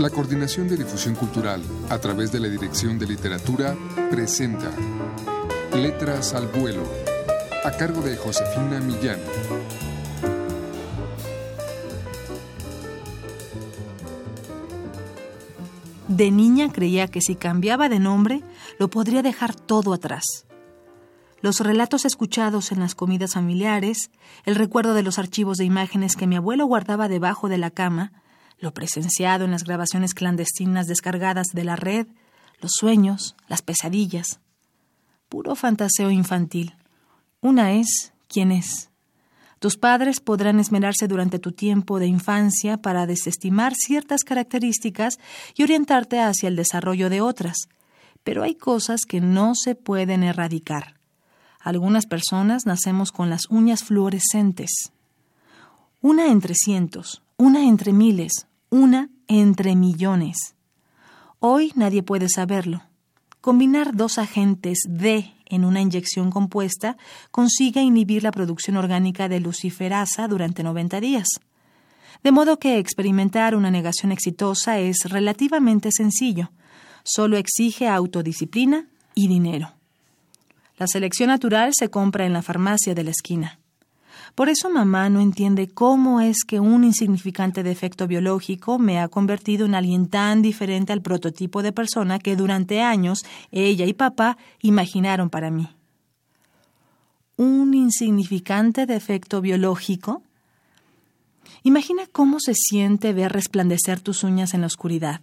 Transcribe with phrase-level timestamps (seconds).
[0.00, 3.76] La Coordinación de Difusión Cultural, a través de la Dirección de Literatura,
[4.10, 4.70] presenta
[5.74, 6.84] Letras al Vuelo,
[7.66, 9.18] a cargo de Josefina Millán.
[16.08, 18.42] De niña creía que si cambiaba de nombre,
[18.78, 20.46] lo podría dejar todo atrás.
[21.42, 24.10] Los relatos escuchados en las comidas familiares,
[24.46, 28.12] el recuerdo de los archivos de imágenes que mi abuelo guardaba debajo de la cama,
[28.60, 32.06] lo presenciado en las grabaciones clandestinas descargadas de la red,
[32.60, 34.40] los sueños, las pesadillas.
[35.28, 36.76] Puro fantaseo infantil.
[37.40, 38.90] Una es quien es.
[39.60, 45.18] Tus padres podrán esmerarse durante tu tiempo de infancia para desestimar ciertas características
[45.54, 47.68] y orientarte hacia el desarrollo de otras,
[48.24, 50.98] pero hay cosas que no se pueden erradicar.
[51.60, 54.92] Algunas personas nacemos con las uñas fluorescentes.
[56.00, 60.54] Una entre cientos, una entre miles, una entre millones.
[61.38, 62.82] Hoy nadie puede saberlo.
[63.40, 66.96] Combinar dos agentes D en una inyección compuesta
[67.30, 71.28] consigue inhibir la producción orgánica de luciferasa durante 90 días.
[72.22, 76.50] De modo que experimentar una negación exitosa es relativamente sencillo.
[77.02, 79.72] Solo exige autodisciplina y dinero.
[80.76, 83.59] La selección natural se compra en la farmacia de la esquina.
[84.34, 89.66] Por eso mamá no entiende cómo es que un insignificante defecto biológico me ha convertido
[89.66, 95.30] en alguien tan diferente al prototipo de persona que durante años ella y papá imaginaron
[95.30, 95.68] para mí.
[97.36, 100.22] ¿Un insignificante defecto biológico?
[101.62, 105.20] Imagina cómo se siente ver resplandecer tus uñas en la oscuridad,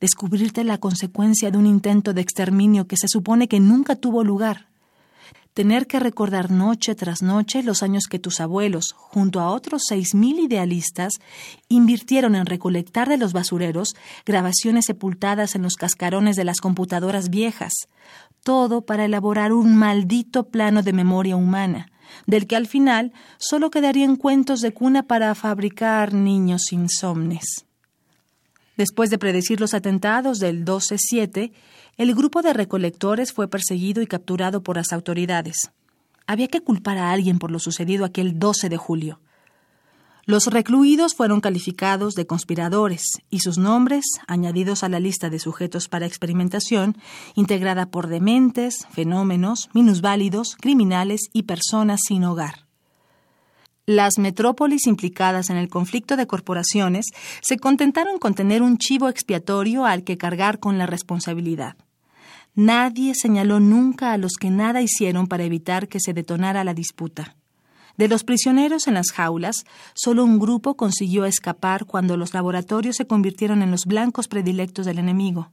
[0.00, 4.68] descubrirte la consecuencia de un intento de exterminio que se supone que nunca tuvo lugar
[5.58, 10.14] tener que recordar noche tras noche los años que tus abuelos, junto a otros seis
[10.14, 11.14] mil idealistas,
[11.68, 17.72] invirtieron en recolectar de los basureros grabaciones sepultadas en los cascarones de las computadoras viejas,
[18.44, 21.90] todo para elaborar un maldito plano de memoria humana,
[22.28, 27.67] del que al final solo quedarían cuentos de cuna para fabricar niños insomnes.
[28.78, 31.50] Después de predecir los atentados del 12-7,
[31.96, 35.72] el grupo de recolectores fue perseguido y capturado por las autoridades.
[36.28, 39.20] Había que culpar a alguien por lo sucedido aquel 12 de julio.
[40.26, 45.88] Los recluidos fueron calificados de conspiradores y sus nombres añadidos a la lista de sujetos
[45.88, 46.96] para experimentación,
[47.34, 52.67] integrada por dementes, fenómenos, minusválidos, criminales y personas sin hogar.
[53.88, 57.06] Las metrópolis implicadas en el conflicto de corporaciones
[57.40, 61.74] se contentaron con tener un chivo expiatorio al que cargar con la responsabilidad.
[62.54, 67.34] Nadie señaló nunca a los que nada hicieron para evitar que se detonara la disputa.
[67.96, 73.06] De los prisioneros en las jaulas, solo un grupo consiguió escapar cuando los laboratorios se
[73.06, 75.50] convirtieron en los blancos predilectos del enemigo.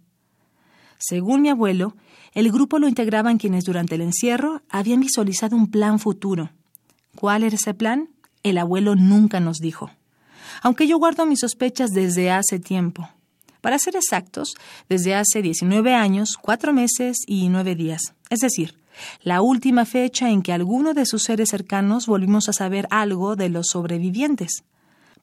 [0.98, 1.96] Según mi abuelo,
[2.34, 6.50] el grupo lo integraban quienes durante el encierro habían visualizado un plan futuro.
[7.16, 8.10] ¿Cuál era ese plan?
[8.46, 9.92] El abuelo nunca nos dijo,
[10.62, 13.10] aunque yo guardo mis sospechas desde hace tiempo.
[13.60, 14.54] Para ser exactos,
[14.88, 18.14] desde hace 19 años, cuatro meses y nueve días.
[18.30, 18.78] Es decir,
[19.24, 23.50] la última fecha en que alguno de sus seres cercanos volvimos a saber algo de
[23.50, 24.64] los sobrevivientes.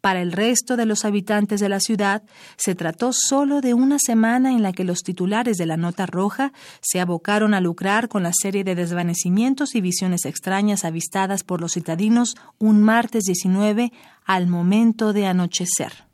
[0.03, 2.25] Para el resto de los habitantes de la ciudad,
[2.57, 6.53] se trató solo de una semana en la que los titulares de la Nota Roja
[6.81, 11.75] se abocaron a lucrar con la serie de desvanecimientos y visiones extrañas avistadas por los
[11.75, 13.93] citadinos un martes 19
[14.25, 16.12] al momento de anochecer.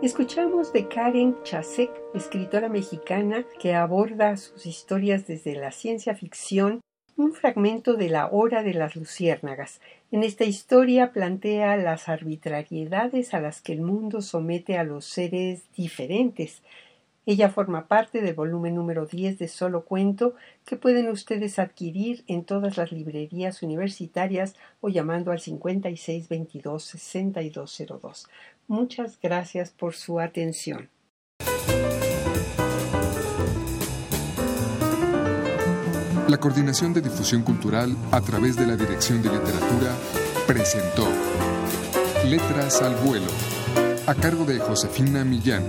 [0.00, 6.80] Escuchamos de Karen Chasek, escritora mexicana que aborda sus historias desde la ciencia ficción,
[7.16, 9.80] un fragmento de la Hora de las Luciérnagas.
[10.12, 15.64] En esta historia plantea las arbitrariedades a las que el mundo somete a los seres
[15.76, 16.62] diferentes.
[17.26, 20.34] Ella forma parte del volumen número 10 de Solo Cuento
[20.64, 28.28] que pueden ustedes adquirir en todas las librerías universitarias o llamando al 5622 6202.
[28.68, 30.90] Muchas gracias por su atención.
[36.28, 39.96] La Coordinación de Difusión Cultural a través de la Dirección de Literatura
[40.46, 41.08] presentó
[42.26, 43.32] Letras al Vuelo,
[44.06, 45.64] a cargo de Josefina Millán.